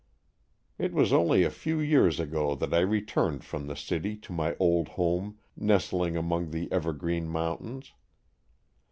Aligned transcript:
It 0.79 0.93
was 0.93 1.13
only 1.13 1.43
a 1.43 1.51
few 1.51 1.79
years 1.79 2.19
ago 2.19 2.55
that 2.55 2.73
I 2.73 2.79
re 2.79 3.03
turned 3.03 3.43
from 3.43 3.67
the 3.67 3.75
city 3.75 4.17
to 4.17 4.33
my 4.33 4.55
old 4.59 4.87
home 4.87 5.37
nestling 5.55 6.17
among 6.17 6.49
the 6.49 6.71
evergreen 6.71 7.27
mountains. 7.27 7.93